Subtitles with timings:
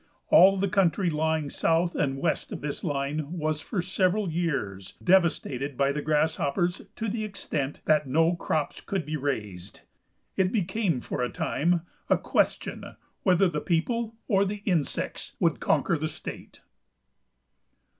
[0.29, 5.77] All the country lying south and west of this line was for several years devastated
[5.77, 9.81] by the grasshoppers to the extent that no crops could be raised.
[10.35, 15.99] It became for a time a question whether the people or the insects would conquer
[15.99, 16.61] the state.